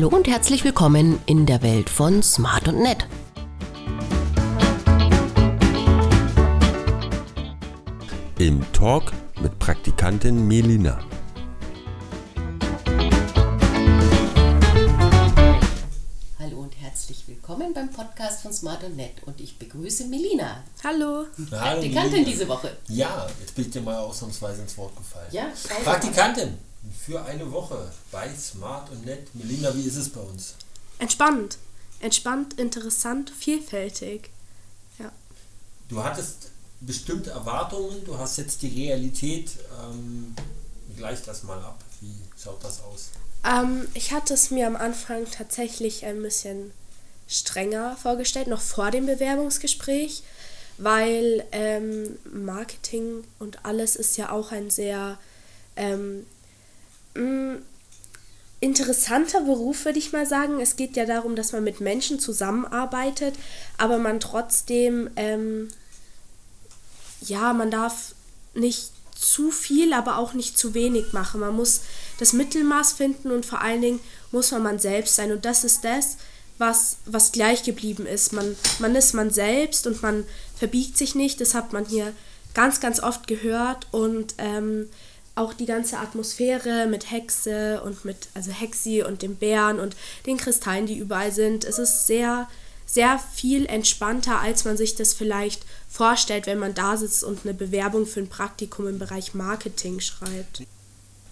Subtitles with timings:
[0.00, 3.06] Hallo und herzlich willkommen in der Welt von Smart und Nett.
[8.38, 10.98] Im Talk mit Praktikantin Melina.
[16.38, 20.64] Hallo und herzlich willkommen beim Podcast von Smart und Nett und ich begrüße Melina.
[20.82, 21.26] Hallo.
[21.50, 22.74] Praktikantin diese Woche.
[22.88, 25.28] Ja, jetzt bin ich dir mal ausnahmsweise ins Wort gefallen.
[25.30, 25.48] Ja,
[25.84, 26.56] Praktikantin
[27.06, 29.34] für eine Woche bei Smart und Nett.
[29.34, 30.54] Melina, wie ist es bei uns?
[30.98, 31.58] Entspannt.
[32.00, 34.30] Entspannt, interessant, vielfältig.
[34.98, 35.12] Ja.
[35.88, 39.50] Du hattest bestimmte Erwartungen, du hast jetzt die Realität.
[39.82, 40.34] Ähm,
[40.96, 41.82] gleich das mal ab.
[42.00, 43.10] Wie schaut das aus?
[43.44, 46.72] Ähm, ich hatte es mir am Anfang tatsächlich ein bisschen
[47.28, 50.22] strenger vorgestellt, noch vor dem Bewerbungsgespräch,
[50.78, 55.18] weil ähm, Marketing und alles ist ja auch ein sehr
[55.76, 56.26] ähm,
[57.14, 57.58] mh,
[58.60, 60.60] interessanter Beruf, würde ich mal sagen.
[60.60, 63.34] Es geht ja darum, dass man mit Menschen zusammenarbeitet,
[63.78, 65.68] aber man trotzdem, ähm,
[67.22, 68.14] ja, man darf
[68.54, 71.40] nicht zu viel, aber auch nicht zu wenig machen.
[71.40, 71.82] Man muss
[72.18, 74.00] das Mittelmaß finden und vor allen Dingen
[74.32, 75.32] muss man man selbst sein.
[75.32, 76.16] Und das ist das,
[76.58, 78.32] was, was gleich geblieben ist.
[78.32, 80.24] Man, man ist man selbst und man
[80.56, 81.40] verbiegt sich nicht.
[81.40, 82.12] Das hat man hier
[82.54, 83.86] ganz, ganz oft gehört.
[83.90, 84.88] Und ähm,
[85.40, 90.36] auch die ganze Atmosphäre mit Hexe und mit, also Hexi und dem Bären und den
[90.36, 91.64] Kristallen, die überall sind.
[91.64, 92.46] Es ist sehr,
[92.86, 97.54] sehr viel entspannter, als man sich das vielleicht vorstellt, wenn man da sitzt und eine
[97.54, 100.62] Bewerbung für ein Praktikum im Bereich Marketing schreibt.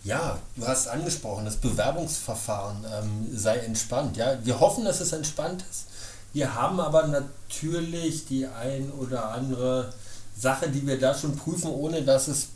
[0.05, 4.17] Ja, du hast angesprochen, das Bewerbungsverfahren ähm, sei entspannt.
[4.17, 5.84] Ja, wir hoffen, dass es entspannt ist.
[6.33, 9.93] Wir haben aber natürlich die ein oder andere
[10.39, 12.48] Sache, die wir da schon prüfen, ohne dass es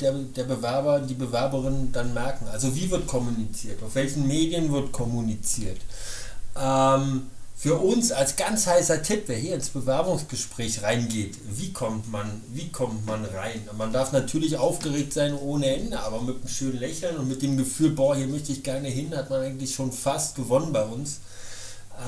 [0.00, 2.46] der, der Bewerber, die Bewerberin dann merken.
[2.48, 3.82] Also wie wird kommuniziert?
[3.82, 5.78] Auf welchen Medien wird kommuniziert?
[6.56, 12.40] Ähm, für uns als ganz heißer Tipp, wer hier ins Bewerbungsgespräch reingeht, wie kommt man,
[12.48, 13.68] wie kommt man rein?
[13.76, 17.58] Man darf natürlich aufgeregt sein ohne Ende, aber mit einem schönen Lächeln und mit dem
[17.58, 21.20] Gefühl, boah, hier möchte ich gerne hin, hat man eigentlich schon fast gewonnen bei uns.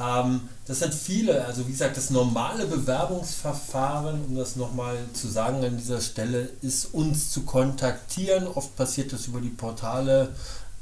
[0.00, 5.64] Ähm, das sind viele, also wie gesagt, das normale Bewerbungsverfahren, um das nochmal zu sagen
[5.64, 8.46] an dieser Stelle, ist uns zu kontaktieren.
[8.46, 10.34] Oft passiert das über die Portale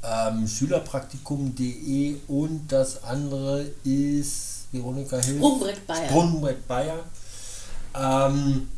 [0.03, 5.37] ähm, schülerpraktikum.de und das andere ist Veronika Hilf.
[5.37, 6.09] Sprungbrett Bayer.
[6.09, 6.99] Sprungbrett Bayer.
[7.93, 8.69] Ähm,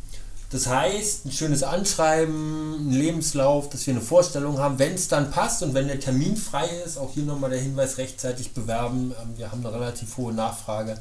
[0.54, 5.32] das heißt, ein schönes Anschreiben, ein Lebenslauf, dass wir eine Vorstellung haben, wenn es dann
[5.32, 9.16] passt und wenn der Termin frei ist, auch hier nochmal der Hinweis, rechtzeitig bewerben.
[9.20, 11.00] Ähm, wir haben eine relativ hohe Nachfrage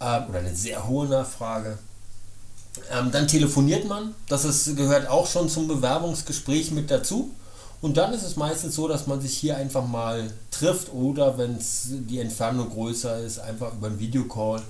[0.00, 1.78] äh, oder eine sehr hohe Nachfrage.
[2.90, 7.30] Ähm, dann telefoniert man, das ist, gehört auch schon zum Bewerbungsgespräch mit dazu.
[7.80, 11.58] Und dann ist es meistens so, dass man sich hier einfach mal trifft oder wenn
[12.08, 14.62] die Entfernung größer ist, einfach über einen Videocall.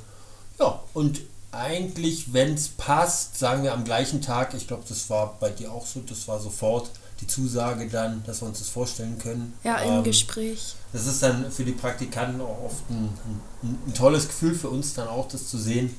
[0.58, 1.20] Ja, und
[1.56, 5.72] eigentlich, wenn es passt, sagen wir am gleichen Tag, ich glaube, das war bei dir
[5.72, 9.54] auch so, das war sofort die Zusage dann, dass wir uns das vorstellen können.
[9.62, 10.74] Ja, im ähm, Gespräch.
[10.92, 13.08] Das ist dann für die Praktikanten auch oft ein,
[13.62, 15.96] ein, ein, tolles Gefühl für uns dann auch, das zu sehen.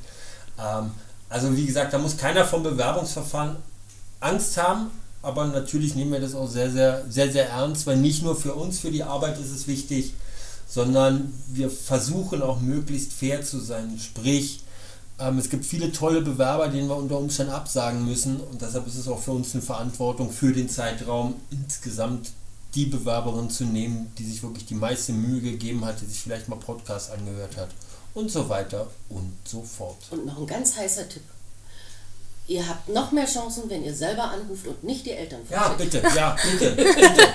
[0.60, 0.92] Ähm,
[1.30, 3.56] also wie gesagt, da muss keiner vom Bewerbungsverfahren
[4.20, 8.24] Angst haben, aber natürlich nehmen wir das auch sehr, sehr, sehr, sehr ernst, weil nicht
[8.24, 10.14] nur für uns, für die Arbeit ist es wichtig,
[10.68, 14.00] sondern wir versuchen auch möglichst fair zu sein.
[14.00, 14.62] Sprich,
[15.20, 18.96] ähm, es gibt viele tolle Bewerber, denen wir unter Umständen absagen müssen und deshalb ist
[18.96, 22.32] es auch für uns eine Verantwortung für den Zeitraum insgesamt
[22.76, 26.50] die Bewerberin zu nehmen, die sich wirklich die meiste Mühe gegeben hat, die sich vielleicht
[26.50, 27.70] mal Podcast angehört hat
[28.14, 29.98] und so weiter und so fort.
[30.12, 31.24] Und noch ein ganz heißer Tipp.
[32.48, 36.02] Ihr habt noch mehr Chancen, wenn ihr selber anruft und nicht die Eltern Ja, bitte,
[36.16, 37.28] ja, bitte, bitte,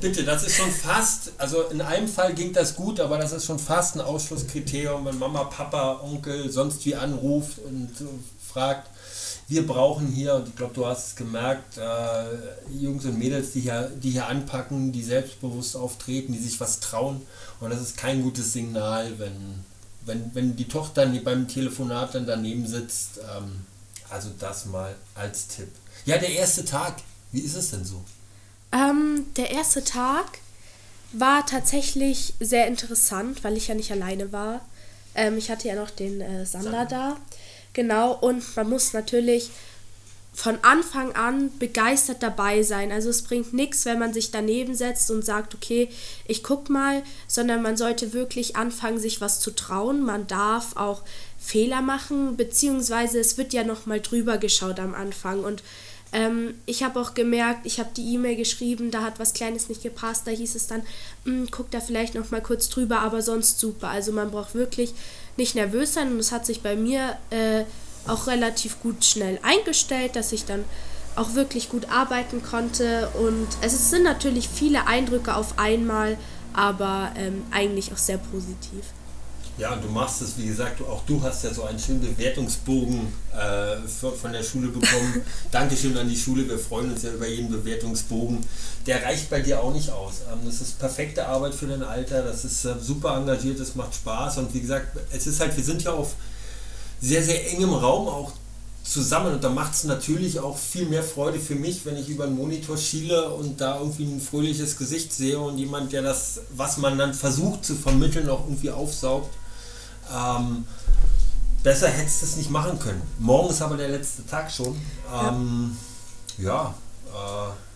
[0.00, 0.24] bitte.
[0.24, 3.58] Das ist schon fast, also in einem Fall ging das gut, aber das ist schon
[3.58, 7.90] fast ein Ausschlusskriterium, wenn Mama, Papa, Onkel sonst wie anruft und
[8.52, 8.88] fragt,
[9.48, 13.62] wir brauchen hier, und ich glaube, du hast es gemerkt, äh, Jungs und Mädels, die
[13.62, 17.20] hier, die hier anpacken, die selbstbewusst auftreten, die sich was trauen.
[17.58, 19.64] Und das ist kein gutes Signal, wenn,
[20.06, 23.18] wenn, wenn die Tochter beim Telefonat dann daneben sitzt.
[23.18, 23.66] Ähm,
[24.12, 25.68] also das mal als Tipp.
[26.04, 26.96] Ja, der erste Tag,
[27.30, 28.04] wie ist es denn so?
[28.72, 30.38] Ähm, der erste Tag
[31.12, 34.60] war tatsächlich sehr interessant, weil ich ja nicht alleine war.
[35.14, 37.16] Ähm, ich hatte ja noch den äh, Sander da.
[37.74, 39.50] Genau, und man muss natürlich
[40.34, 42.90] von Anfang an begeistert dabei sein.
[42.90, 45.88] Also es bringt nichts, wenn man sich daneben setzt und sagt, okay,
[46.26, 50.02] ich guck mal, sondern man sollte wirklich anfangen, sich was zu trauen.
[50.02, 51.02] Man darf auch
[51.38, 55.44] Fehler machen, beziehungsweise es wird ja nochmal drüber geschaut am Anfang.
[55.44, 55.62] Und
[56.14, 59.82] Ähm, ich habe auch gemerkt, ich habe die E-Mail geschrieben, da hat was Kleines nicht
[59.82, 60.82] gepasst, da hieß es dann,
[61.24, 63.88] hm, guck da vielleicht noch mal kurz drüber, aber sonst super.
[63.88, 64.92] Also man braucht wirklich
[65.38, 67.64] nicht nervös sein und es hat sich bei mir äh,
[68.06, 70.64] auch relativ gut schnell eingestellt, dass ich dann
[71.14, 76.16] auch wirklich gut arbeiten konnte und es sind natürlich viele Eindrücke auf einmal,
[76.54, 78.84] aber ähm, eigentlich auch sehr positiv.
[79.58, 83.12] Ja, und du machst es, wie gesagt, auch du hast ja so einen schönen Bewertungsbogen
[83.32, 85.20] äh, von der Schule bekommen.
[85.50, 88.38] Dankeschön an die Schule, wir freuen uns ja über jeden Bewertungsbogen.
[88.86, 90.22] Der reicht bei dir auch nicht aus.
[90.32, 93.94] Ähm, das ist perfekte Arbeit für dein Alter, das ist äh, super engagiert, das macht
[93.94, 96.14] Spaß und wie gesagt, es ist halt, wir sind ja auf
[97.02, 98.32] sehr, sehr engem Raum auch
[98.84, 102.24] zusammen und da macht es natürlich auch viel mehr Freude für mich, wenn ich über
[102.24, 106.78] einen Monitor schiele und da irgendwie ein fröhliches Gesicht sehe und jemand, der das, was
[106.78, 109.32] man dann versucht zu vermitteln, auch irgendwie aufsaugt.
[110.12, 110.64] Ähm,
[111.62, 113.02] besser hättest du es nicht machen können.
[113.18, 114.76] Morgen ist aber der letzte Tag schon.
[115.12, 115.76] Ähm,
[116.38, 116.74] ja, ja
[117.48, 117.71] äh,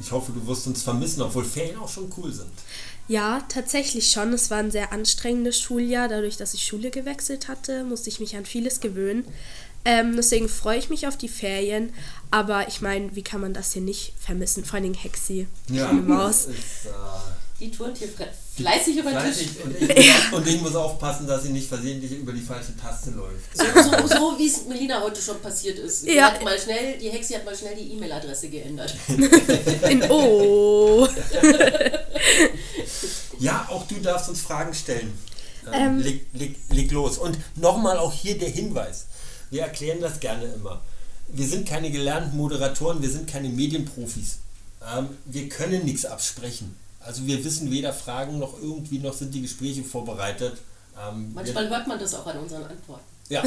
[0.00, 2.50] ich hoffe, du wirst uns vermissen, obwohl Ferien auch schon cool sind.
[3.08, 4.32] Ja, tatsächlich schon.
[4.32, 6.08] Es war ein sehr anstrengendes Schuljahr.
[6.08, 9.24] Dadurch, dass ich Schule gewechselt hatte, musste ich mich an vieles gewöhnen.
[9.84, 11.92] Ähm, deswegen freue ich mich auf die Ferien.
[12.30, 14.64] Aber ich meine, wie kann man das hier nicht vermissen?
[14.64, 16.46] Vor allem Hexi, ja, Maus.
[16.46, 16.90] Ist, äh,
[17.60, 19.48] die turnt hier fleißig über den Tisch.
[19.62, 20.14] Und ich, ja.
[20.32, 23.54] und ich, muss aufpassen, dass sie nicht versehentlich über die falsche Taste läuft.
[23.54, 26.06] So, so, so wie es Melina heute schon passiert ist.
[26.06, 26.32] Die, ja.
[26.32, 28.94] hat mal schnell, die Hexi hat mal schnell die E-Mail-Adresse geändert.
[29.90, 31.06] In O.
[33.38, 35.12] ja, auch du darfst uns Fragen stellen.
[35.72, 37.18] Ähm, leg, leg, leg los.
[37.18, 39.06] Und nochmal auch hier der Hinweis.
[39.50, 40.80] Wir erklären das gerne immer.
[41.28, 44.38] Wir sind keine gelernten Moderatoren, wir sind keine Medienprofis.
[44.96, 46.74] Ähm, wir können nichts absprechen.
[47.00, 50.58] Also wir wissen weder Fragen noch irgendwie noch sind die Gespräche vorbereitet.
[50.98, 53.04] Ähm, Manchmal hört man das auch an unseren Antworten.
[53.28, 53.42] Ja.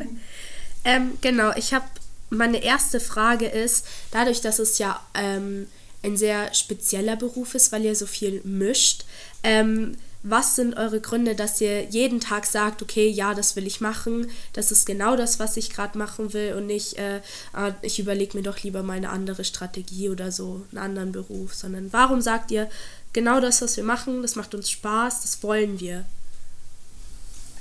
[0.84, 1.86] ähm, genau, ich habe
[2.30, 5.66] meine erste Frage ist, dadurch, dass es ja ähm,
[6.02, 9.04] ein sehr spezieller Beruf ist, weil ihr so viel mischt,
[9.42, 13.80] ähm, was sind eure Gründe, dass ihr jeden Tag sagt, okay, ja, das will ich
[13.80, 17.20] machen, das ist genau das, was ich gerade machen will und nicht, äh,
[17.52, 21.54] ah, ich überlege mir doch lieber mal eine andere Strategie oder so, einen anderen Beruf,
[21.54, 22.68] sondern warum sagt ihr,
[23.12, 26.04] genau das, was wir machen, das macht uns Spaß, das wollen wir?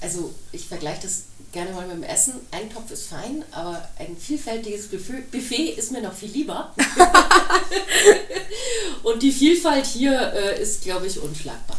[0.02, 2.34] Also ich vergleiche das gerne mal mit dem Essen.
[2.52, 6.74] Ein Topf ist fein, aber ein vielfältiges Buffet ist mir noch viel lieber.
[9.04, 11.78] und die Vielfalt hier äh, ist, glaube ich, unschlagbar.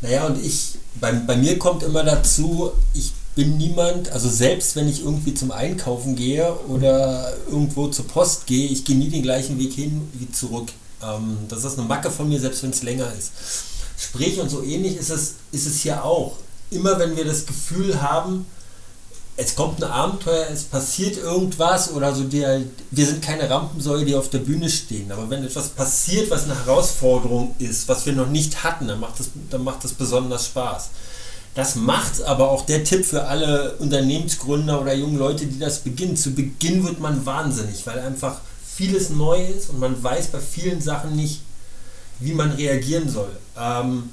[0.00, 4.88] Naja, und ich, bei, bei mir kommt immer dazu, ich bin niemand, also selbst wenn
[4.88, 9.58] ich irgendwie zum Einkaufen gehe oder irgendwo zur Post gehe, ich gehe nie den gleichen
[9.58, 10.70] Weg hin wie zurück.
[11.02, 13.32] Ähm, das ist eine Macke von mir, selbst wenn es länger ist.
[13.96, 16.36] Sprich, und so ähnlich ist es, ist es hier auch.
[16.70, 18.46] Immer wenn wir das Gefühl haben,
[19.40, 24.16] es kommt ein Abenteuer, es passiert irgendwas oder so, der, wir sind keine Rampensäule, die
[24.16, 25.12] auf der Bühne stehen.
[25.12, 29.20] Aber wenn etwas passiert, was eine Herausforderung ist, was wir noch nicht hatten, dann macht
[29.20, 30.90] das, dann macht das besonders Spaß.
[31.54, 36.16] Das macht aber auch der Tipp für alle Unternehmensgründer oder jungen Leute, die das beginnen.
[36.16, 40.80] Zu Beginn wird man wahnsinnig, weil einfach vieles neu ist und man weiß bei vielen
[40.80, 41.42] Sachen nicht,
[42.18, 43.30] wie man reagieren soll.
[43.56, 44.10] Ähm,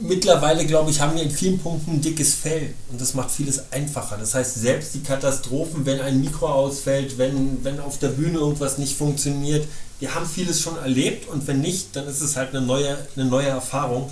[0.00, 3.70] mittlerweile, glaube ich, haben wir in vielen Punkten ein dickes Fell und das macht vieles
[3.72, 4.16] einfacher.
[4.16, 8.78] Das heißt, selbst die Katastrophen, wenn ein Mikro ausfällt, wenn, wenn auf der Bühne irgendwas
[8.78, 9.66] nicht funktioniert,
[10.00, 13.26] wir haben vieles schon erlebt und wenn nicht, dann ist es halt eine neue, eine
[13.26, 14.10] neue Erfahrung.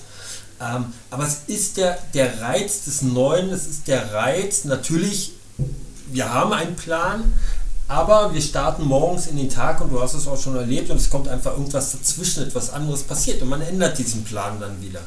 [0.61, 5.33] Ähm, aber es ist der, der Reiz des Neuen, es ist der Reiz, natürlich,
[6.13, 7.33] wir haben einen Plan,
[7.89, 10.99] aber wir starten morgens in den Tag und du hast es auch schon erlebt und
[10.99, 15.01] es kommt einfach irgendwas dazwischen, etwas anderes passiert und man ändert diesen Plan dann wieder.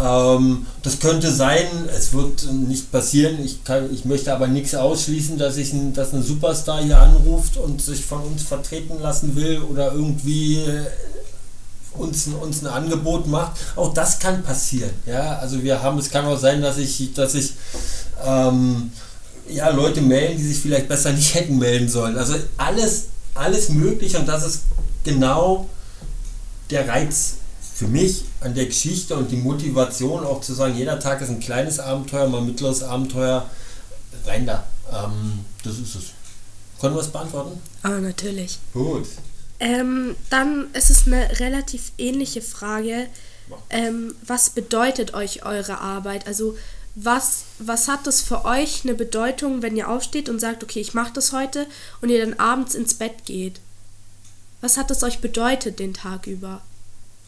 [0.00, 3.44] Ähm, das könnte sein, es wird nicht passieren.
[3.44, 7.56] Ich, kann, ich möchte aber nichts ausschließen, dass, ich ein, dass ein Superstar hier anruft
[7.56, 10.62] und sich von uns vertreten lassen will oder irgendwie
[11.94, 13.60] uns, uns ein Angebot macht.
[13.76, 14.90] Auch das kann passieren.
[15.06, 15.38] Ja?
[15.38, 17.54] Also wir haben, es kann auch sein, dass ich, dass ich
[18.24, 18.90] ähm,
[19.48, 22.16] ja, Leute melden, die sich vielleicht besser nicht hätten melden sollen.
[22.16, 24.62] Also alles, alles möglich und das ist
[25.04, 25.68] genau
[26.70, 27.37] der Reiz
[27.78, 31.38] für mich an der Geschichte und die Motivation auch zu sagen, jeder Tag ist ein
[31.38, 33.48] kleines Abenteuer, mal ein mittleres Abenteuer,
[34.26, 34.66] rein da.
[34.92, 36.04] Ähm, das ist es.
[36.80, 37.60] Können wir es beantworten?
[37.84, 38.58] Ah, natürlich.
[38.72, 39.06] Gut.
[39.60, 43.06] Ähm, dann ist es eine relativ ähnliche Frage.
[43.70, 46.26] Ähm, was bedeutet euch eure Arbeit?
[46.26, 46.56] Also
[46.96, 50.94] was, was hat das für euch eine Bedeutung, wenn ihr aufsteht und sagt, okay, ich
[50.94, 51.68] mache das heute
[52.00, 53.60] und ihr dann abends ins Bett geht?
[54.60, 56.60] Was hat es euch bedeutet den Tag über?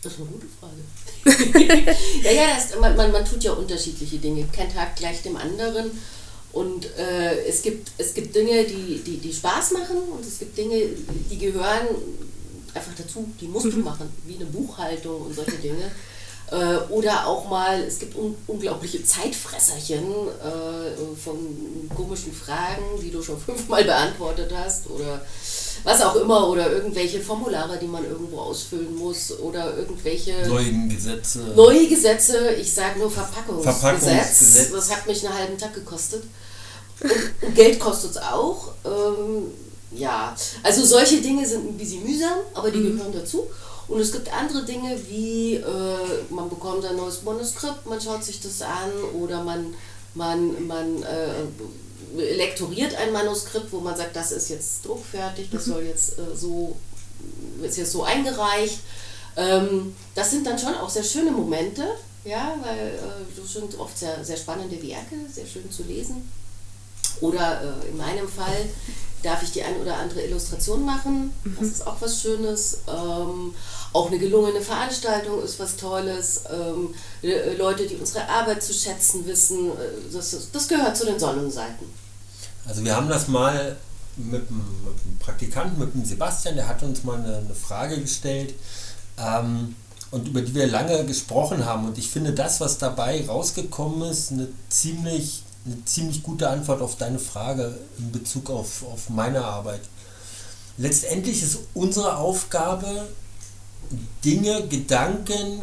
[0.02, 0.80] Das ist eine gute Frage.
[2.24, 4.46] ja, ja, das, man, man, man tut ja unterschiedliche Dinge.
[4.50, 5.90] Kein Tag gleich dem anderen.
[6.52, 10.56] Und äh, es, gibt, es gibt Dinge, die, die, die Spaß machen und es gibt
[10.58, 10.82] Dinge,
[11.30, 11.86] die gehören
[12.74, 15.90] einfach dazu, die musst du machen, wie eine Buchhaltung und solche Dinge.
[16.50, 21.38] Äh, oder auch mal, es gibt un unglaubliche Zeitfresserchen äh, von
[21.94, 25.20] komischen Fragen, die du schon fünfmal beantwortet hast oder
[25.84, 31.38] was auch immer oder irgendwelche Formulare, die man irgendwo ausfüllen muss oder irgendwelche neuen Gesetze.
[31.54, 33.80] Neue Gesetze, ich sage nur Verpackungsgesetz.
[33.80, 34.72] Verpackungsgesetz.
[34.72, 36.24] Das hat mich einen halben Tag gekostet.
[37.00, 38.72] Und, und Geld kostet es auch.
[38.84, 39.52] Ähm,
[39.92, 42.96] ja, also solche Dinge sind ein bisschen mühsam, aber die mhm.
[42.96, 43.46] gehören dazu.
[43.90, 45.64] Und es gibt andere Dinge wie, äh,
[46.30, 49.74] man bekommt ein neues Manuskript, man schaut sich das an oder man,
[50.14, 55.72] man, man äh, lektoriert ein Manuskript, wo man sagt, das ist jetzt druckfertig, das mhm.
[55.72, 56.76] soll jetzt äh, so,
[57.64, 58.78] ist jetzt so eingereicht.
[59.36, 61.84] Ähm, das sind dann schon auch sehr schöne Momente,
[62.24, 66.30] ja, weil äh, das sind oft sehr, sehr spannende Werke, sehr schön zu lesen.
[67.20, 68.68] Oder äh, in meinem Fall
[69.22, 71.32] darf ich die ein oder andere Illustration machen.
[71.44, 71.72] Das mhm.
[71.72, 72.78] ist auch was Schönes.
[72.88, 73.54] Ähm,
[73.92, 76.44] auch eine gelungene Veranstaltung ist was Tolles.
[76.50, 81.18] Ähm, äh, Leute, die unsere Arbeit zu schätzen wissen, äh, das, das gehört zu den
[81.18, 81.86] Sonnenseiten.
[82.66, 83.76] Also wir haben das mal
[84.16, 88.54] mit dem Praktikanten, mit dem Sebastian, der hat uns mal eine, eine Frage gestellt
[89.18, 89.74] ähm,
[90.10, 91.86] und über die wir lange gesprochen haben.
[91.86, 96.96] Und ich finde das, was dabei rausgekommen ist, eine ziemlich eine ziemlich gute Antwort auf
[96.96, 99.82] deine Frage in Bezug auf, auf meine Arbeit.
[100.78, 103.08] Letztendlich ist unsere Aufgabe,
[104.24, 105.62] Dinge, Gedanken,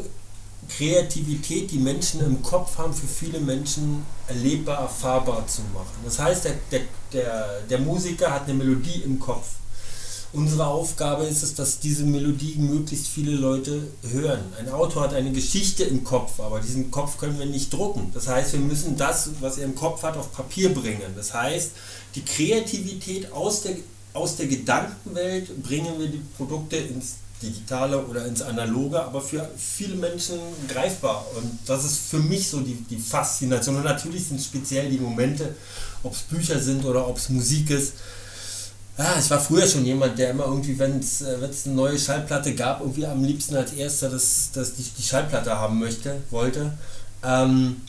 [0.69, 5.97] Kreativität, die Menschen im Kopf haben, für viele Menschen erlebbar, erfahrbar zu machen.
[6.03, 6.81] Das heißt, der, der,
[7.13, 9.47] der, der Musiker hat eine Melodie im Kopf
[10.37, 14.41] Unsere Aufgabe ist es, dass diese Melodie möglichst viele Leute hören.
[14.59, 18.11] Ein Autor hat eine Geschichte im Kopf, aber diesen Kopf können wir nicht drucken.
[18.13, 21.01] Das heißt, wir müssen das, was er im Kopf hat, auf Papier bringen.
[21.15, 21.71] Das heißt,
[22.13, 23.77] die Kreativität aus der,
[24.13, 29.95] aus der Gedankenwelt bringen wir die Produkte ins Digitale oder ins Analoge, aber für viele
[29.95, 31.25] Menschen greifbar.
[31.35, 33.77] Und das ist für mich so die, die Faszination.
[33.77, 35.55] Und natürlich sind speziell die Momente,
[36.03, 37.93] ob es Bücher sind oder ob es Musik ist,
[38.99, 42.55] Ah, ich war früher schon jemand, der immer irgendwie, wenn es äh, eine neue Schallplatte
[42.55, 46.75] gab, irgendwie am liebsten als erster das, das die, die Schallplatte haben möchte, wollte.
[47.23, 47.81] Ähm,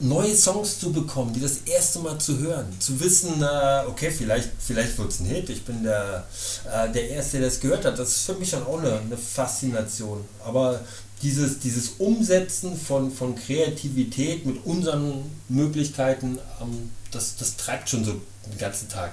[0.00, 4.50] neue Songs zu bekommen, die das erste Mal zu hören, zu wissen, äh, okay, vielleicht,
[4.58, 6.26] vielleicht wird es ein Hit, ich bin der,
[6.68, 9.16] äh, der Erste, der das gehört hat, das ist für mich schon auch eine, eine
[9.16, 10.24] Faszination.
[10.44, 10.80] Aber
[11.22, 18.20] dieses, dieses Umsetzen von, von Kreativität mit unseren Möglichkeiten, ähm, das, das treibt schon so
[18.50, 19.12] den ganzen Tag.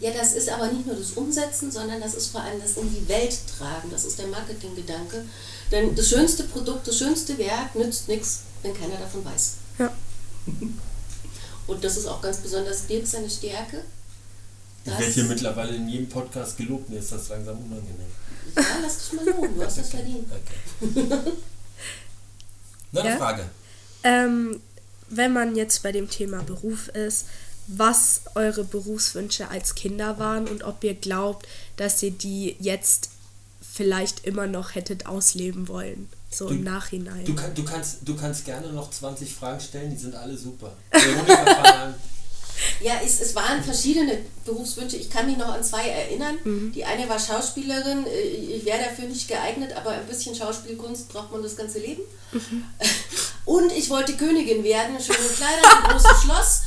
[0.00, 2.92] Ja, das ist aber nicht nur das Umsetzen, sondern das ist vor allem das in
[2.92, 3.90] die Welt tragen.
[3.90, 5.24] Das ist der Marketinggedanke.
[5.70, 9.52] Denn das schönste Produkt, das schönste Werk nützt nichts, wenn keiner davon weiß.
[9.78, 9.92] Ja.
[11.66, 13.84] Und das ist auch ganz besonders Dirk seine Stärke.
[14.84, 18.10] Ich werde hier mittlerweile in jedem Podcast gelobt, mir ist das langsam unangenehm.
[18.56, 20.26] Ja, lass dich mal loben, du hast das verdient.
[20.30, 21.04] Okay.
[22.92, 23.16] Noch eine ja?
[23.16, 23.48] Frage.
[24.02, 24.60] Ähm,
[25.08, 27.26] wenn man jetzt bei dem Thema Beruf ist,
[27.66, 33.10] was eure Berufswünsche als Kinder waren und ob ihr glaubt, dass ihr die jetzt
[33.60, 37.24] vielleicht immer noch hättet ausleben wollen, so du, im Nachhinein.
[37.24, 40.76] Du, kann, du, kannst, du kannst gerne noch 20 Fragen stellen, die sind alle super.
[42.82, 44.96] ja, es, es waren verschiedene Berufswünsche.
[44.96, 46.36] Ich kann mich noch an zwei erinnern.
[46.44, 46.72] Mhm.
[46.72, 48.06] Die eine war Schauspielerin.
[48.06, 52.02] Äh, ich wäre dafür nicht geeignet, aber ein bisschen Schauspielkunst braucht man das ganze Leben.
[52.32, 52.64] Mhm.
[53.44, 55.00] Und ich wollte Königin werden.
[55.00, 56.61] Schöne Kleider, ein großes Schloss.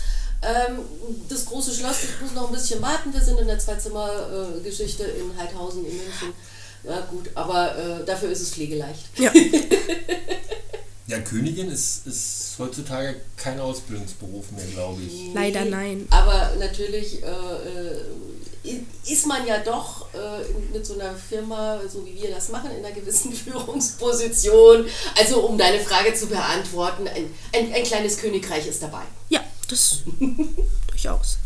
[0.45, 0.79] Ähm,
[1.27, 3.13] das große Schloss, ich muss noch ein bisschen warten.
[3.13, 6.33] Wir sind in der Zweizimmer-Geschichte in Heidhausen in München.
[6.83, 9.05] Ja, gut, aber äh, dafür ist es pflegeleicht.
[9.17, 9.31] Ja.
[11.07, 15.33] ja, Königin ist, ist heutzutage kein Ausbildungsberuf mehr, glaube ich.
[15.33, 16.07] Leider nein.
[16.11, 22.21] Aber natürlich äh, äh, ist man ja doch äh, mit so einer Firma, so wie
[22.21, 24.85] wir das machen, in einer gewissen Führungsposition.
[25.17, 29.03] Also, um deine Frage zu beantworten, ein, ein, ein kleines Königreich ist dabei.
[29.29, 29.99] Ja, das
[30.87, 31.37] durchaus.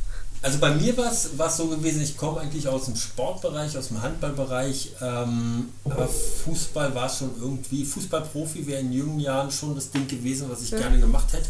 [0.42, 4.02] Also bei mir war es so gewesen, ich komme eigentlich aus dem Sportbereich, aus dem
[4.02, 10.08] Handballbereich, ähm, aber Fußball war schon irgendwie, Fußballprofi wäre in jungen Jahren schon das Ding
[10.08, 10.80] gewesen, was ich ja.
[10.80, 11.50] gerne gemacht hätte.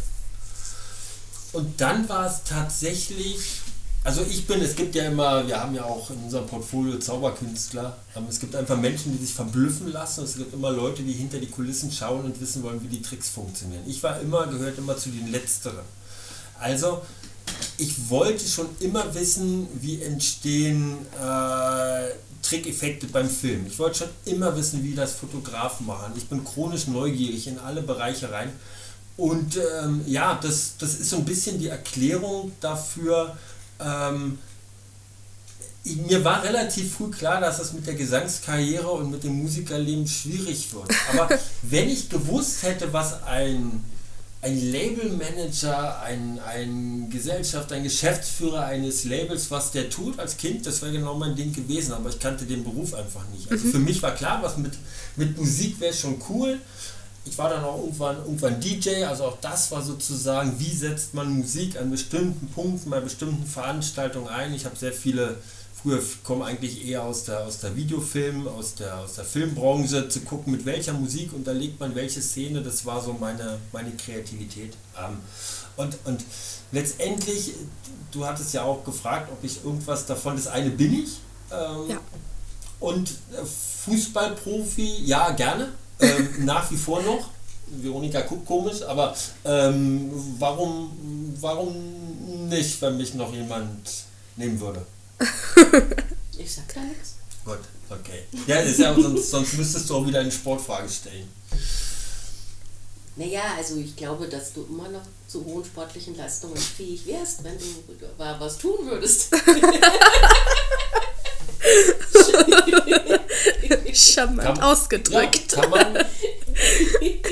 [1.54, 3.62] Und dann war es tatsächlich,
[4.04, 7.96] also ich bin, es gibt ja immer, wir haben ja auch in unserem Portfolio Zauberkünstler,
[8.16, 11.38] ähm, es gibt einfach Menschen, die sich verblüffen lassen, es gibt immer Leute, die hinter
[11.38, 13.84] die Kulissen schauen und wissen wollen, wie die Tricks funktionieren.
[13.86, 15.86] Ich war immer, gehört immer zu den Letzteren.
[16.60, 17.02] Also,
[17.78, 22.10] ich wollte schon immer wissen, wie entstehen äh,
[22.42, 23.66] Trickeffekte beim Film.
[23.68, 26.14] Ich wollte schon immer wissen, wie das Fotografen machen.
[26.18, 28.52] Ich bin chronisch neugierig in alle Bereiche rein.
[29.18, 33.38] und ähm, ja, das, das ist so ein bisschen die Erklärung dafür,
[33.80, 34.38] ähm,
[35.84, 40.74] mir war relativ früh klar, dass es mit der Gesangskarriere und mit dem Musikerleben schwierig
[40.74, 40.92] wird.
[41.12, 41.30] Aber
[41.64, 43.84] wenn ich gewusst hätte, was ein,
[44.42, 50.82] ein Labelmanager, ein, ein Gesellschaft, ein Geschäftsführer eines Labels, was der tut als Kind, das
[50.82, 51.92] wäre genau mein Ding gewesen.
[51.92, 53.52] Aber ich kannte den Beruf einfach nicht.
[53.52, 53.72] Also mhm.
[53.72, 54.74] für mich war klar, was mit,
[55.18, 56.58] mit Musik wäre schon cool.
[57.26, 61.30] Ich war dann auch irgendwann, irgendwann DJ, also auch das war sozusagen, wie setzt man
[61.30, 64.54] Musik an bestimmten Punkten, bei bestimmten Veranstaltungen ein.
[64.54, 65.36] Ich habe sehr viele
[65.82, 70.22] früher komme eigentlich eher aus der, aus der Videofilm, aus der, aus der Filmbranche, zu
[70.22, 72.62] gucken, mit welcher Musik unterlegt man welche Szene.
[72.62, 74.76] Das war so meine, meine Kreativität.
[74.98, 75.18] Ähm,
[75.78, 76.26] und, und
[76.72, 77.54] letztendlich,
[78.12, 81.20] du hattest ja auch gefragt, ob ich irgendwas davon, das eine bin ich.
[81.52, 82.00] Ähm, ja.
[82.80, 83.46] Und äh,
[83.86, 85.70] Fußballprofi, ja, gerne.
[86.00, 87.30] Ähm, nach wie vor noch.
[87.72, 90.10] Veronika guckt komisch, aber ähm,
[90.40, 90.90] warum,
[91.40, 94.06] warum nicht, wenn mich noch jemand
[94.38, 94.84] nehmen würde?
[96.38, 97.16] ich sag da nichts.
[97.46, 97.60] Gut,
[97.90, 98.24] okay.
[98.48, 101.28] Ja, ist ja sonst, sonst müsstest du auch wieder eine Sportfrage stellen.
[103.16, 107.58] Naja, also ich glaube, dass du immer noch zu hohen sportlichen Leistungen fähig wärst, wenn
[107.58, 107.66] du
[108.18, 109.30] was tun würdest.
[113.96, 115.56] Charmant ausgedrückt.
[115.56, 115.98] Ja, kann man,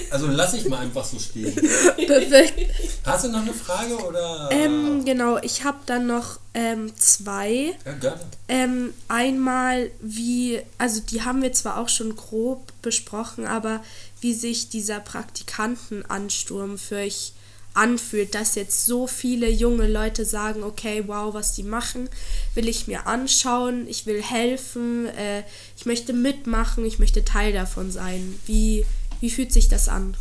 [0.10, 1.54] also lass ich mal einfach so stehen.
[1.54, 2.72] Perfekt.
[3.06, 4.50] Hast du noch eine Frage oder?
[4.52, 7.76] Ähm, genau, ich habe dann noch ähm, zwei.
[7.86, 8.20] Ja, gerne.
[8.48, 13.84] Ähm, einmal wie, also die haben wir zwar auch schon grob besprochen, aber
[14.22, 17.34] wie sich dieser Praktikantenansturm für euch
[17.78, 22.10] anfühlt, dass jetzt so viele junge Leute sagen, okay, wow, was die machen,
[22.56, 25.44] will ich mir anschauen, ich will helfen, äh,
[25.78, 28.40] ich möchte mitmachen, ich möchte Teil davon sein.
[28.46, 28.86] Wie,
[29.20, 30.16] wie fühlt sich das an?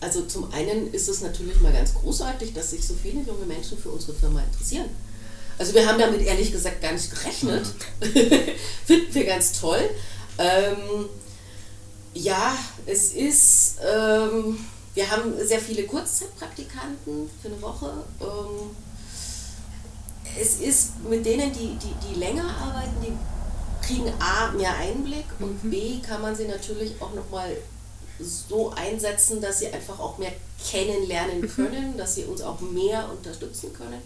[0.00, 3.78] Also zum einen ist es natürlich mal ganz großartig, dass sich so viele junge Menschen
[3.78, 4.88] für unsere Firma interessieren.
[5.58, 7.66] Also wir haben damit ehrlich gesagt gar nicht gerechnet.
[8.86, 9.90] Finden wir ganz toll.
[10.38, 11.08] Ähm,
[12.14, 14.58] ja, es ist, ähm,
[14.98, 18.04] wir haben sehr viele Kurzzeitpraktikanten für eine Woche.
[18.20, 18.76] Ähm,
[20.36, 25.62] es ist mit denen, die, die, die länger arbeiten, die kriegen A, mehr Einblick und
[25.62, 25.70] mhm.
[25.70, 27.56] B, kann man sie natürlich auch nochmal
[28.18, 30.32] so einsetzen, dass sie einfach auch mehr
[30.68, 31.54] kennenlernen mhm.
[31.54, 34.02] können, dass sie uns auch mehr unterstützen können.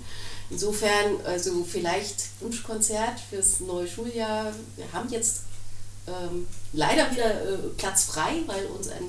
[0.50, 4.52] Insofern, also vielleicht Wunschkonzert fürs neue Schuljahr.
[4.76, 5.44] Wir haben jetzt
[6.07, 9.09] ähm, leider wieder äh, Platz frei, weil uns ein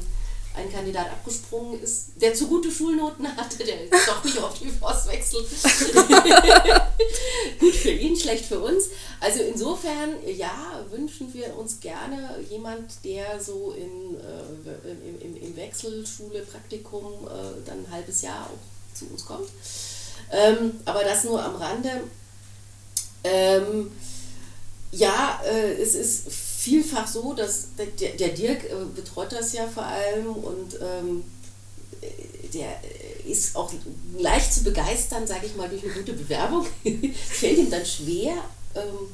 [0.56, 5.08] ein Kandidat abgesprungen ist, der zu gute Schulnoten hatte, der doch nicht auf die Forst
[5.08, 5.48] wechselt.
[7.60, 8.90] Gut für ihn, schlecht für uns.
[9.20, 15.56] Also insofern, ja, wünschen wir uns gerne jemand, der so in, äh, im, im, im
[15.56, 19.50] Wechselschule, Praktikum äh, dann ein halbes Jahr auch zu uns kommt.
[20.32, 22.04] Ähm, aber das nur am Rande.
[23.24, 23.92] Ähm,
[24.92, 29.84] ja, äh, es ist vielfach so, dass der, der Dirk äh, betreut das ja vor
[29.84, 31.24] allem und ähm,
[32.54, 32.80] der
[33.26, 33.72] ist auch
[34.18, 36.66] leicht zu begeistern, sage ich mal, durch eine gute Bewerbung.
[37.30, 38.34] Fällt ihm dann schwer,
[38.76, 39.10] ähm,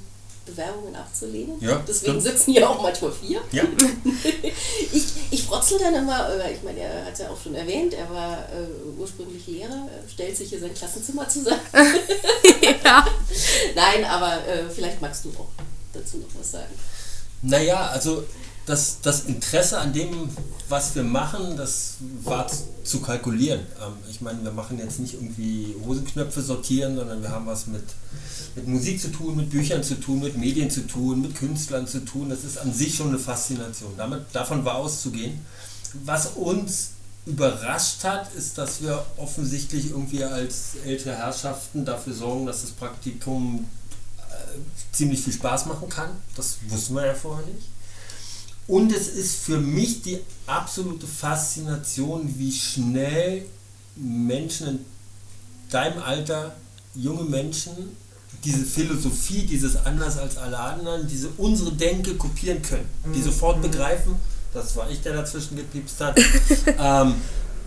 [0.46, 1.56] Bewerbungen abzulehnen.
[1.60, 2.24] Ja, Deswegen stimmt.
[2.24, 3.42] sitzen hier auch manchmal vier.
[3.52, 3.64] Ja.
[4.94, 7.94] ich, ich frotzel dann immer, äh, ich meine, er hat es ja auch schon erwähnt,
[7.94, 11.62] er war äh, ursprünglich Lehrer, stellt sich hier sein Klassenzimmer zusammen.
[12.84, 13.08] ja.
[13.76, 15.50] Nein, aber äh, vielleicht magst du auch
[15.94, 16.74] dazu noch was sagen.
[17.42, 18.24] Naja, also
[18.66, 20.30] das, das Interesse an dem,
[20.68, 22.48] was wir machen, das war
[22.84, 23.62] zu kalkulieren.
[23.82, 27.84] Ähm, ich meine, wir machen jetzt nicht irgendwie Hosenknöpfe sortieren, sondern wir haben was mit,
[28.56, 32.06] mit Musik zu tun, mit Büchern zu tun, mit Medien zu tun, mit Künstlern zu
[32.06, 32.30] tun.
[32.30, 33.94] Das ist an sich schon eine Faszination.
[33.98, 35.40] Damit, davon war auszugehen.
[36.06, 36.92] Was uns
[37.26, 43.66] überrascht hat, ist, dass wir offensichtlich irgendwie als ältere Herrschaften dafür sorgen, dass das Praktikum
[44.92, 46.10] ziemlich viel Spaß machen kann.
[46.36, 47.68] Das wussten wir ja vorher nicht.
[48.68, 53.46] Und es ist für mich die absolute Faszination, wie schnell
[53.96, 54.86] Menschen in
[55.70, 56.56] deinem Alter,
[56.94, 57.74] junge Menschen,
[58.44, 63.64] diese Philosophie, dieses anders als alle anderen, diese unsere Denke kopieren können, die sofort mhm.
[63.64, 64.16] begreifen,
[64.54, 66.20] das war ich, der dazwischen gepiepst hat,
[66.78, 67.16] ähm,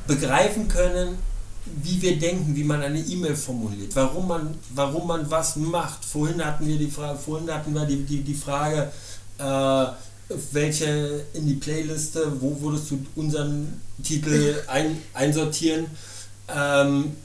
[0.06, 1.18] begreifen können,
[1.64, 6.04] wie wir denken, wie man eine E-Mail formuliert, warum man, warum man was macht.
[6.04, 8.90] Vorhin hatten wir die Frage, vorhin hatten wir die, die, die Frage,
[9.38, 9.86] äh,
[10.52, 15.86] welche in die Playliste, wo würdest du unseren Titel ein, einsortieren?
[16.48, 17.16] Ähm,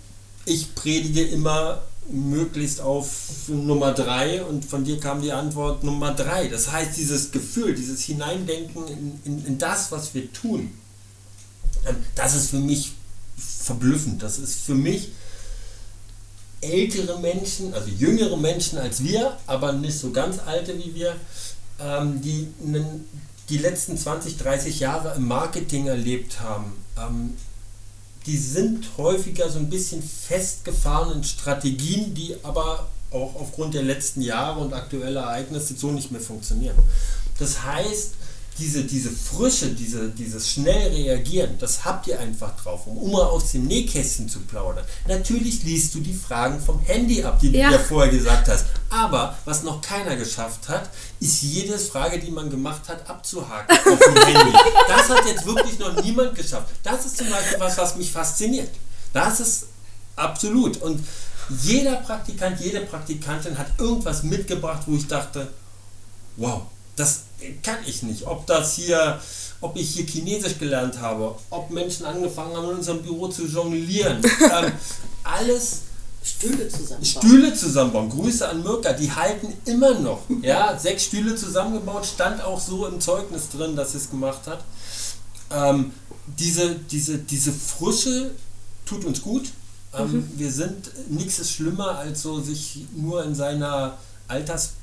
[0.46, 6.48] ich predige immer möglichst auf Nummer 3 und von dir kam die Antwort Nummer 3.
[6.48, 10.72] Das heißt, dieses Gefühl, dieses Hineindenken in, in, in das, was wir tun,
[11.86, 12.94] ähm, das ist für mich
[13.38, 14.24] verblüffend.
[14.24, 15.10] Das ist für mich
[16.62, 21.16] ältere Menschen, also jüngere Menschen als wir, aber nicht so ganz alte wie wir,
[21.80, 22.48] ähm, die
[23.50, 26.74] die letzten 20, 30 Jahre im Marketing erlebt haben.
[26.98, 27.34] Ähm,
[28.26, 34.60] die sind häufiger so ein bisschen festgefahrenen Strategien, die aber auch aufgrund der letzten Jahre
[34.60, 36.76] und aktueller Ereignisse so nicht mehr funktionieren.
[37.40, 38.16] Das heißt,
[38.60, 43.26] diese, diese Frische, diese, dieses schnell reagieren, das habt ihr einfach drauf, um, um mal
[43.26, 44.86] aus dem Nähkästchen zu plaudern.
[45.08, 47.70] Natürlich liest du die Fragen vom Handy ab, die ja.
[47.70, 48.66] du ja vorher gesagt hast.
[48.90, 50.90] Aber was noch keiner geschafft hat,
[51.20, 54.58] ist jede Frage, die man gemacht hat, abzuhaken auf dem Handy.
[54.88, 56.70] Das hat jetzt wirklich noch niemand geschafft.
[56.84, 58.70] Das ist zum Beispiel was, was mich fasziniert.
[59.14, 59.68] Das ist
[60.16, 60.78] absolut.
[60.82, 61.06] Und
[61.62, 65.48] jeder Praktikant, jede Praktikantin hat irgendwas mitgebracht, wo ich dachte,
[66.36, 66.64] wow,
[66.96, 67.22] das
[67.64, 68.26] kann ich nicht.
[68.26, 69.20] Ob das hier,
[69.62, 74.22] ob ich hier Chinesisch gelernt habe, ob Menschen angefangen haben, in unserem Büro zu jonglieren.
[74.42, 74.72] ähm,
[75.24, 75.82] alles
[76.24, 77.06] Stühle zusammenbauen.
[77.06, 78.10] Stühle zusammenbauen.
[78.10, 80.22] Grüße an Mirka, die halten immer noch.
[80.42, 84.64] Ja, sechs Stühle zusammengebaut, stand auch so im Zeugnis drin, dass sie es gemacht hat.
[85.52, 85.92] Ähm,
[86.26, 88.32] diese, diese, diese Frische
[88.86, 89.46] tut uns gut.
[89.94, 90.32] Ähm, mhm.
[90.36, 93.98] Wir sind, nichts ist schlimmer, als so sich nur in seiner
[94.28, 94.74] Alters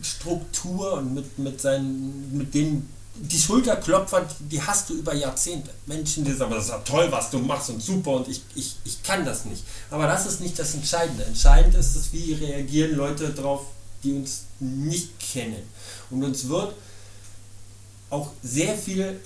[0.00, 5.70] Struktur und mit, mit, seinen, mit den die Schulterklopfer, die hast du über Jahrzehnte.
[5.86, 8.76] Menschen, die sagen, das ist ja toll, was du machst und super und ich, ich,
[8.84, 9.62] ich kann das nicht.
[9.90, 11.24] Aber das ist nicht das Entscheidende.
[11.24, 13.66] Entscheidend ist es, wie reagieren Leute darauf,
[14.02, 15.62] die uns nicht kennen.
[16.10, 16.74] Und uns wird
[18.08, 19.20] auch sehr viel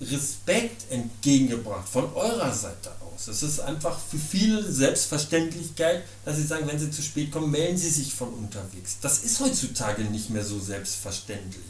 [0.00, 3.28] Respekt entgegengebracht von eurer Seite aus.
[3.28, 7.76] Es ist einfach für viele Selbstverständlichkeit, dass sie sagen, wenn sie zu spät kommen, melden
[7.76, 8.96] sie sich von unterwegs.
[9.02, 11.64] Das ist heutzutage nicht mehr so selbstverständlich.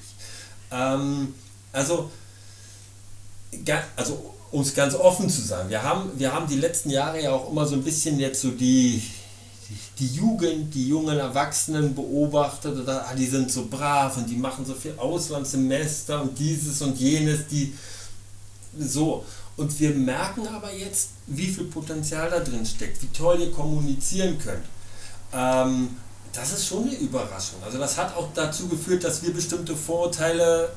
[0.71, 1.35] Ähm,
[1.73, 2.11] also,
[3.97, 7.33] also um es ganz offen zu sagen, wir haben, wir haben die letzten Jahre ja
[7.33, 9.03] auch immer so ein bisschen jetzt so die,
[9.99, 14.65] die Jugend, die jungen Erwachsenen beobachtet, oder, ah, die sind so brav und die machen
[14.65, 17.75] so viel Auslandssemester und dieses und jenes, die
[18.79, 19.25] so.
[19.57, 24.39] Und wir merken aber jetzt, wie viel Potenzial da drin steckt, wie toll ihr kommunizieren
[24.39, 24.65] könnt.
[25.33, 25.97] Ähm,
[26.33, 27.63] das ist schon eine Überraschung.
[27.65, 30.71] Also das hat auch dazu geführt, dass wir bestimmte Vorurteile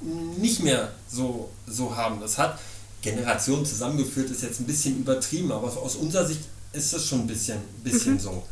[0.00, 2.20] nicht mehr so, so haben.
[2.20, 2.58] Das hat
[3.02, 6.40] Generationen zusammengeführt, ist jetzt ein bisschen übertrieben, aber aus unserer Sicht
[6.72, 8.20] ist das schon ein bisschen, bisschen mhm.
[8.20, 8.42] so.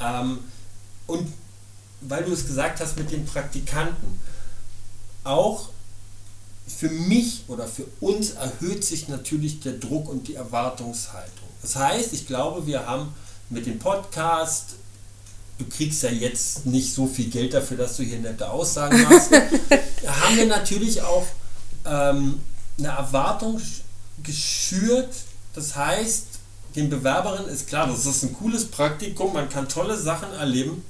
[0.00, 0.38] Ähm,
[1.06, 1.32] und
[2.00, 4.20] weil du es gesagt hast mit den Praktikanten,
[5.24, 5.70] auch
[6.66, 11.48] für mich oder für uns erhöht sich natürlich der Druck und die Erwartungshaltung.
[11.62, 13.14] Das heißt, ich glaube, wir haben
[13.50, 14.76] mit dem Podcast,
[15.58, 19.30] du kriegst ja jetzt nicht so viel Geld dafür, dass du hier nette Aussagen machst,
[20.06, 21.26] haben wir natürlich auch
[21.84, 22.40] ähm,
[22.78, 23.60] eine Erwartung
[24.22, 25.14] geschürt.
[25.54, 26.26] Das heißt,
[26.76, 30.84] den Bewerberinnen ist klar, das ist ein cooles Praktikum, man kann tolle Sachen erleben.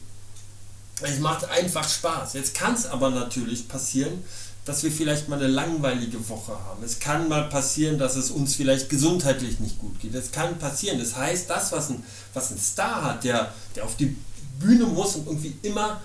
[1.02, 2.34] Es macht einfach Spaß.
[2.34, 4.24] Jetzt kann es aber natürlich passieren,
[4.64, 6.82] dass wir vielleicht mal eine langweilige Woche haben.
[6.82, 10.14] Es kann mal passieren, dass es uns vielleicht gesundheitlich nicht gut geht.
[10.14, 10.98] Es kann passieren.
[10.98, 14.16] Das heißt, das, was ein, was ein Star hat, der, der auf die
[14.58, 16.00] Bühne muss und irgendwie immer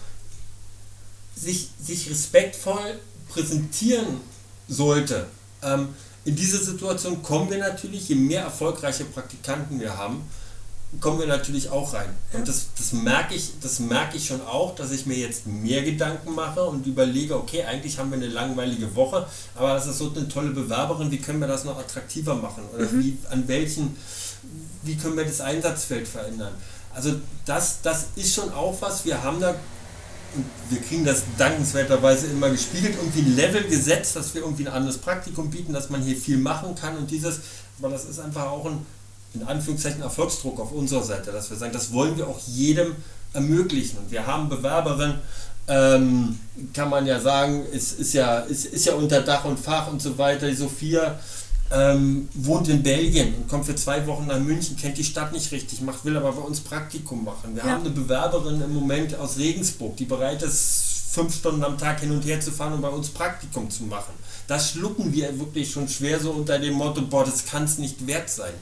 [1.35, 4.19] sich, sich respektvoll präsentieren
[4.67, 5.27] sollte.
[5.61, 5.89] Ähm,
[6.25, 10.21] in diese Situation kommen wir natürlich, je mehr erfolgreiche Praktikanten wir haben,
[10.99, 12.09] kommen wir natürlich auch rein.
[12.33, 15.83] Und das, das merke ich, das merke ich schon auch, dass ich mir jetzt mehr
[15.83, 20.11] Gedanken mache und überlege, okay, eigentlich haben wir eine langweilige Woche, aber das ist so
[20.15, 22.63] eine tolle Bewerberin, wie können wir das noch attraktiver machen?
[22.73, 23.03] Oder mhm.
[23.03, 23.95] wie, an welchen,
[24.81, 26.53] wie können wir das Einsatzfeld verändern?
[26.93, 29.55] Also das, das ist schon auch was, wir haben da
[30.35, 34.73] und wir kriegen das dankenswerterweise immer gespiegelt, irgendwie ein Level gesetzt, dass wir irgendwie ein
[34.73, 37.39] anderes Praktikum bieten, dass man hier viel machen kann und dieses,
[37.79, 38.85] aber das ist einfach auch ein
[39.33, 42.95] in Anführungszeichen Erfolgsdruck auf unserer Seite, dass wir sagen, das wollen wir auch jedem
[43.33, 43.99] ermöglichen.
[43.99, 45.19] Und wir haben Bewerberinnen,
[45.67, 46.39] ähm,
[46.73, 50.01] kann man ja sagen, ist, ist, ja, ist, ist ja unter Dach und Fach und
[50.01, 50.47] so weiter.
[50.47, 51.19] Die Sophia
[51.71, 55.51] ähm, wohnt in Belgien und kommt für zwei Wochen nach München, kennt die Stadt nicht
[55.51, 57.55] richtig, macht, will aber bei uns Praktikum machen.
[57.55, 57.69] Wir ja.
[57.69, 62.11] haben eine Bewerberin im Moment aus Regensburg, die bereit ist, fünf Stunden am Tag hin
[62.11, 64.13] und her zu fahren, um bei uns Praktikum zu machen.
[64.47, 68.07] Das schlucken wir wirklich schon schwer so unter dem Motto, boah, das kann es nicht
[68.07, 68.53] wert sein.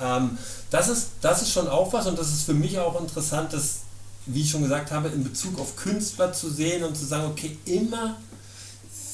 [0.00, 0.38] Ähm,
[0.70, 3.80] das, ist, das ist schon auch was und das ist für mich auch interessant, das,
[4.26, 7.56] wie ich schon gesagt habe, in Bezug auf Künstler zu sehen und zu sagen, okay,
[7.64, 8.16] immer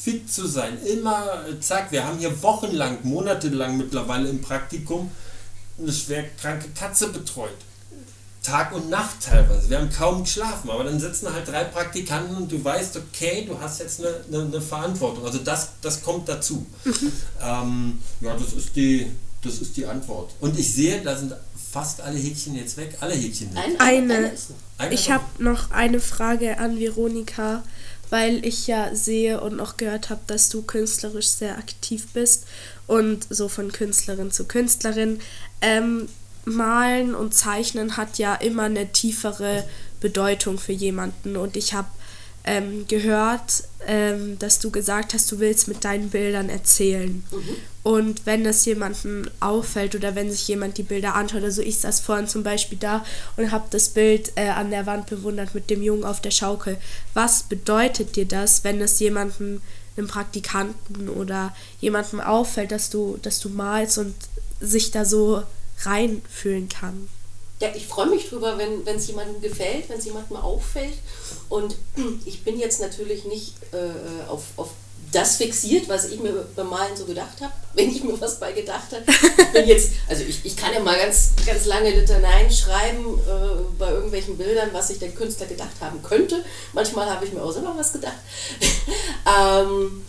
[0.02, 1.26] fit zu sein, immer,
[1.60, 5.10] zack, wir haben hier wochenlang, monatelang mittlerweile im Praktikum
[5.78, 7.56] eine schwer kranke Katze betreut.
[8.44, 9.70] Tag und Nacht teilweise.
[9.70, 13.58] Wir haben kaum geschlafen, aber dann sitzen halt drei Praktikanten und du weißt, okay, du
[13.58, 15.24] hast jetzt eine, eine, eine Verantwortung.
[15.24, 16.66] Also das, das kommt dazu.
[16.84, 17.12] Mhm.
[17.42, 19.10] Ähm, ja, das ist die,
[19.44, 20.32] das ist die Antwort.
[20.40, 21.34] Und ich sehe, da sind
[21.72, 22.96] fast alle Häkchen jetzt weg.
[23.00, 24.14] Alle Häkchen sind Ein, Eine.
[24.14, 24.32] eine.
[24.78, 27.62] Eine Ich habe noch eine Frage an Veronika,
[28.10, 32.44] weil ich ja sehe und auch gehört habe, dass du künstlerisch sehr aktiv bist
[32.86, 35.20] und so von Künstlerin zu Künstlerin.
[35.60, 36.08] Ähm,
[36.44, 39.64] Malen und Zeichnen hat ja immer eine tiefere
[40.00, 41.88] Bedeutung für jemanden und ich habe
[42.44, 47.24] ähm, gehört, ähm, dass du gesagt hast, du willst mit deinen Bildern erzählen.
[47.82, 52.00] Und wenn das jemandem auffällt oder wenn sich jemand die Bilder anschaut, also ich saß
[52.00, 53.04] vorhin zum Beispiel da
[53.36, 56.78] und habe das Bild äh, an der Wand bewundert mit dem Jungen auf der Schaukel.
[57.14, 59.60] Was bedeutet dir das, wenn es jemandem,
[59.96, 64.14] einem Praktikanten oder jemandem auffällt, dass du, dass du malst und
[64.60, 65.42] sich da so
[65.82, 67.08] reinfühlen kann?
[67.60, 70.94] Ja, ich freue mich drüber, wenn es jemandem gefällt, wenn es jemandem auffällt.
[71.54, 71.76] Und
[72.24, 74.70] ich bin jetzt natürlich nicht äh, auf, auf
[75.12, 78.50] das fixiert, was ich mir beim Malen so gedacht habe, wenn ich mir was bei
[78.50, 79.04] gedacht habe.
[79.60, 84.36] Ich also ich, ich kann ja mal ganz, ganz lange Litaneien schreiben äh, bei irgendwelchen
[84.36, 86.44] Bildern, was sich der Künstler gedacht haben könnte.
[86.72, 88.18] Manchmal habe ich mir auch selber was gedacht.
[89.38, 90.02] ähm,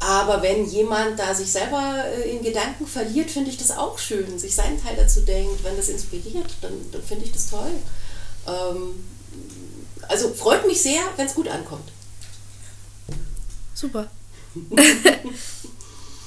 [0.00, 4.38] aber wenn jemand da sich selber äh, in Gedanken verliert, finde ich das auch schön,
[4.38, 5.62] sich seinen Teil dazu denkt.
[5.62, 7.72] Wenn das inspiriert, dann, dann finde ich das toll.
[8.46, 9.04] Ähm,
[10.08, 11.88] also freut mich sehr, wenn es gut ankommt.
[13.74, 14.08] Super.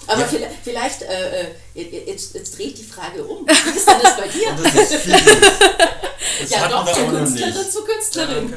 [0.08, 0.28] Aber Ja.
[0.28, 1.44] vielleicht, vielleicht äh,
[1.76, 3.46] äh, jetzt, jetzt dreht die Frage um.
[3.48, 4.56] Wie ist denn das bei dir?
[4.63, 5.13] Das ist viel.
[6.42, 8.54] Das ja, doch, von auch noch Künstlerin zu Künstlerin.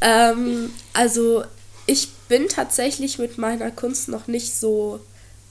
[0.00, 1.44] Ähm, also
[1.86, 4.98] ich bin tatsächlich mit meiner Kunst noch nicht so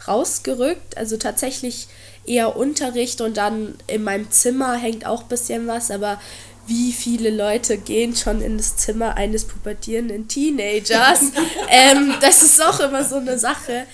[0.07, 0.97] rausgerückt.
[0.97, 1.87] Also tatsächlich
[2.25, 6.19] eher Unterricht und dann in meinem Zimmer hängt auch ein bisschen was, aber
[6.67, 11.21] wie viele Leute gehen schon in das Zimmer eines pubertierenden Teenagers?
[11.69, 13.85] ähm, das ist auch immer so eine Sache.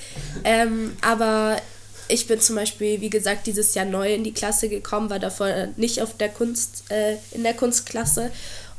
[0.43, 1.57] Ähm, aber
[2.07, 5.67] ich bin zum Beispiel, wie gesagt, dieses Jahr neu in die Klasse gekommen, war davor
[5.77, 8.31] nicht auf der Kunst, äh, in der Kunstklasse.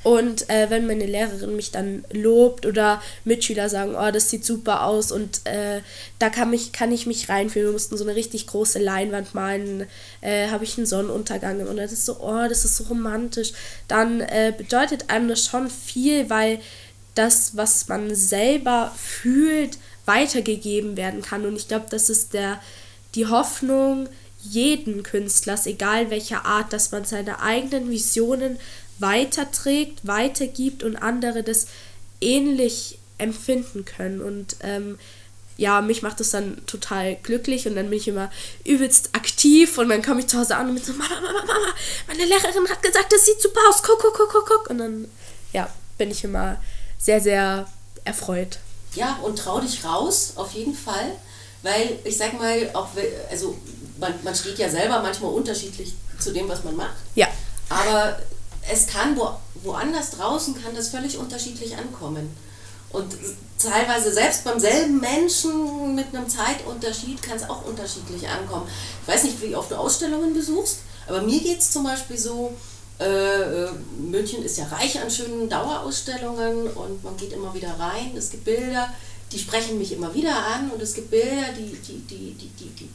[0.03, 4.85] Und äh, wenn meine Lehrerin mich dann lobt oder Mitschüler sagen, oh, das sieht super
[4.85, 5.81] aus und äh,
[6.19, 7.69] da kann, mich, kann ich mich reinfühlen.
[7.69, 9.87] Wir mussten so eine richtig große Leinwand malen,
[10.21, 13.53] äh, habe ich einen Sonnenuntergang und das ist so, oh, das ist so romantisch.
[13.87, 16.59] Dann äh, bedeutet einem das schon viel, weil
[17.15, 21.47] das, was man selber fühlt, weitergegeben werden kann.
[21.47, 22.61] Und ich glaube, das ist der,
[23.15, 24.09] die Hoffnung
[24.43, 28.59] jeden Künstlers, egal welcher Art, dass man seine eigenen Visionen
[28.99, 31.67] weiterträgt, weitergibt und andere das
[32.21, 34.21] ähnlich empfinden können.
[34.21, 34.99] Und ähm,
[35.57, 38.31] ja, mich macht das dann total glücklich und dann bin ich immer
[38.65, 41.75] übelst aktiv und dann komme ich zu Hause an und bin so, Mama, Mama, Mama,
[42.07, 44.71] meine Lehrerin hat gesagt, das sieht super aus, guck, guck, guck, guck, guck.
[44.71, 45.09] Und dann,
[45.53, 46.61] ja, bin ich immer
[46.99, 47.67] sehr, sehr
[48.05, 48.59] erfreut.
[48.95, 51.17] Ja, und trau dich raus, auf jeden Fall.
[51.63, 52.89] Weil ich sag mal, auch
[53.31, 53.57] also
[53.99, 56.97] man, man steht ja selber manchmal unterschiedlich zu dem, was man macht.
[57.15, 57.29] Ja,
[57.69, 58.19] Aber
[58.71, 59.31] es kann wo,
[59.63, 62.35] woanders draußen kann das völlig unterschiedlich ankommen.
[62.91, 63.17] Und
[63.59, 68.67] teilweise selbst beim selben Menschen mit einem Zeitunterschied kann es auch unterschiedlich ankommen.
[69.03, 72.53] Ich weiß nicht, wie oft du Ausstellungen besuchst, aber mir geht es zum Beispiel so,
[73.01, 73.05] äh,
[73.65, 78.13] äh, München ist ja reich an schönen Dauerausstellungen und man geht immer wieder rein.
[78.17, 78.93] Es gibt Bilder,
[79.33, 82.69] die sprechen mich immer wieder an und es gibt Bilder, die, die, die, die, die,
[82.69, 82.89] die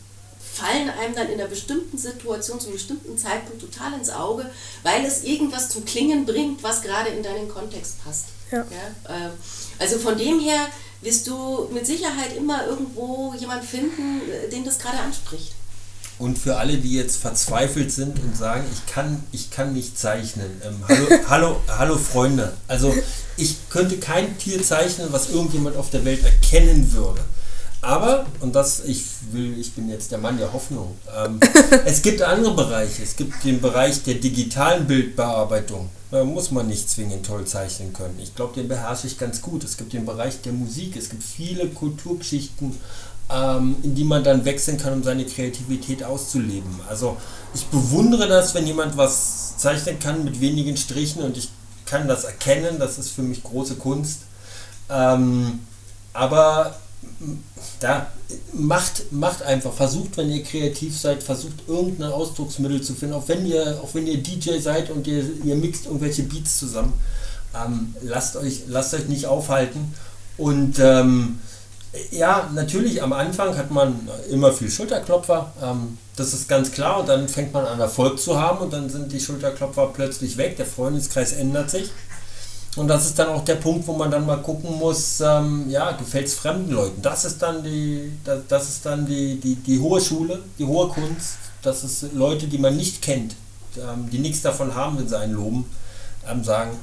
[0.58, 4.50] fallen einem dann in einer bestimmten Situation, zu einem bestimmten Zeitpunkt total ins Auge,
[4.84, 8.26] weil es irgendwas zum Klingen bringt, was gerade in deinen Kontext passt.
[8.52, 8.62] Ja.
[8.62, 9.30] äh,
[9.78, 10.68] also von dem her
[11.02, 15.54] wirst du mit Sicherheit immer irgendwo jemand finden, äh, den das gerade anspricht.
[16.20, 20.62] Und für alle, die jetzt verzweifelt sind und sagen, ich kann, ich kann nicht zeichnen.
[20.66, 22.54] Ähm, hallo, hallo, hallo Freunde.
[22.68, 22.96] Also
[23.38, 27.22] ich könnte kein Tier zeichnen, was irgendjemand auf der Welt erkennen würde.
[27.88, 31.40] Aber, und das, ich will, ich bin jetzt der Mann der Hoffnung, ähm,
[31.86, 33.02] es gibt andere Bereiche.
[33.02, 35.90] Es gibt den Bereich der digitalen Bildbearbeitung.
[36.12, 38.20] Da muss man nicht zwingend toll zeichnen können.
[38.22, 39.64] Ich glaube, den beherrsche ich ganz gut.
[39.64, 40.98] Es gibt den Bereich der Musik.
[40.98, 42.76] Es gibt viele Kulturgeschichten,
[43.34, 46.82] ähm, in die man dann wechseln kann, um seine Kreativität auszuleben.
[46.90, 47.16] Also
[47.54, 51.50] ich bewundere das, wenn jemand was zeichnen kann mit wenigen Strichen und ich
[51.86, 52.80] kann das erkennen.
[52.80, 54.24] Das ist für mich große Kunst.
[54.90, 55.60] Ähm,
[56.12, 56.76] aber
[57.80, 58.08] da
[58.54, 63.46] macht, macht einfach, versucht, wenn ihr kreativ seid, versucht irgendein Ausdrucksmittel zu finden, auch wenn
[63.46, 66.94] ihr, auch wenn ihr DJ seid und ihr, ihr mixt irgendwelche Beats zusammen.
[67.56, 69.94] Ähm, lasst, euch, lasst euch nicht aufhalten.
[70.38, 71.40] Und ähm,
[72.12, 77.00] ja, natürlich am Anfang hat man immer viel Schulterklopfer, ähm, das ist ganz klar.
[77.00, 80.58] Und dann fängt man an Erfolg zu haben und dann sind die Schulterklopfer plötzlich weg,
[80.58, 81.92] der Freundeskreis ändert sich.
[82.78, 85.92] Und das ist dann auch der Punkt, wo man dann mal gucken muss, ähm, ja,
[85.94, 87.02] gefällt es fremden Leuten.
[87.02, 90.88] Das ist dann die, das, das ist dann die, die, die hohe Schule, die hohe
[90.90, 93.36] Kunst, dass es Leute, die man nicht kennt,
[93.78, 95.66] ähm, die nichts davon haben, wenn sie einen loben,
[96.30, 96.78] ähm, sagen,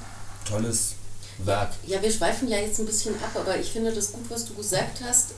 [0.45, 0.95] tolles
[1.45, 1.71] Werk.
[1.87, 4.55] Ja, wir schweifen ja jetzt ein bisschen ab, aber ich finde das gut, was du
[4.55, 5.35] gesagt hast,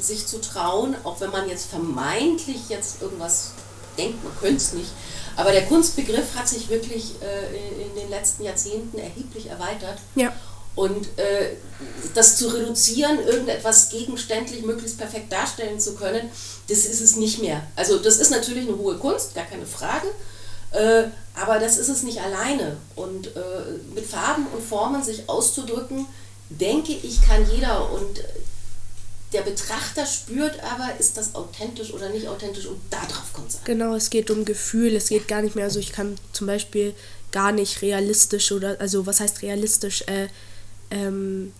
[0.00, 3.52] sich zu trauen, auch wenn man jetzt vermeintlich jetzt irgendwas
[3.96, 4.90] denkt, man könnte es nicht.
[5.36, 9.98] Aber der Kunstbegriff hat sich wirklich äh, in den letzten Jahrzehnten erheblich erweitert.
[10.14, 10.32] Ja.
[10.74, 11.56] Und äh,
[12.14, 16.30] das zu reduzieren, irgendetwas gegenständlich möglichst perfekt darstellen zu können,
[16.68, 17.62] das ist es nicht mehr.
[17.76, 20.08] Also das ist natürlich eine hohe Kunst, gar keine Frage.
[20.70, 22.76] Äh, aber das ist es nicht alleine.
[22.96, 23.40] Und äh,
[23.94, 26.06] mit Farben und Formen sich auszudrücken,
[26.48, 27.90] denke ich, kann jeder.
[27.92, 28.20] Und
[29.32, 33.62] der Betrachter spürt aber, ist das authentisch oder nicht authentisch und darauf kommt es an.
[33.64, 36.94] Genau, es geht um Gefühl, es geht gar nicht mehr, also ich kann zum Beispiel
[37.30, 40.28] gar nicht realistisch oder, also was heißt realistisch, äh,
[40.90, 41.52] ähm,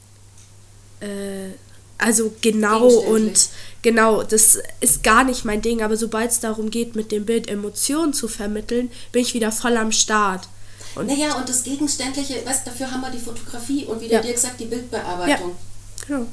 [1.00, 1.50] äh,
[1.98, 3.48] also genau und
[3.80, 7.48] genau, das ist gar nicht mein Ding, aber sobald es darum geht, mit dem Bild
[7.48, 10.48] Emotionen zu vermitteln, bin ich wieder voll am Start.
[10.94, 14.26] Und naja, und das Gegenständliche, weißt, dafür haben wir die Fotografie und wie der ja.
[14.26, 15.52] dir gesagt, die Bildbearbeitung.
[15.52, 16.26] Ja, genau.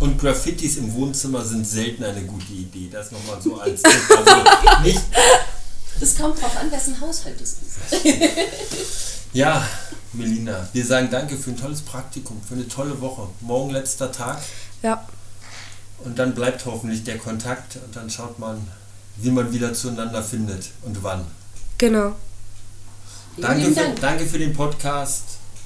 [0.00, 2.88] Und Graffitis im Wohnzimmer sind selten eine gute Idee.
[2.90, 4.00] Das nochmal so als Tipp.
[4.16, 5.00] Also nicht.
[6.00, 8.02] Das kommt drauf an, wessen Haushalt es ist.
[9.34, 9.62] ja,
[10.14, 13.28] Melina, wir sagen danke für ein tolles Praktikum, für eine tolle Woche.
[13.40, 14.38] Morgen letzter Tag.
[14.82, 15.06] Ja.
[15.98, 18.66] Und dann bleibt hoffentlich der Kontakt und dann schaut man,
[19.16, 21.26] wie man wieder zueinander findet und wann.
[21.76, 22.16] Genau.
[23.36, 24.00] Danke für, Dank.
[24.00, 25.24] danke für den Podcast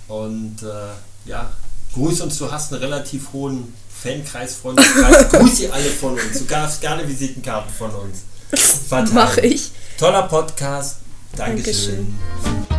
[0.08, 1.52] und äh, ja,
[1.94, 2.38] grüß uns.
[2.38, 3.72] Du hast einen relativ hohen
[4.04, 5.28] Fankreis, Freundeskreis.
[5.30, 6.38] grüß sie alle von uns.
[6.38, 8.18] Du darfst gerne Visitenkarten von uns
[8.88, 9.14] verteilen.
[9.14, 9.70] Mach ich.
[9.98, 10.96] Toller Podcast.
[11.36, 12.14] Dankeschön.
[12.44, 12.73] Dankeschön.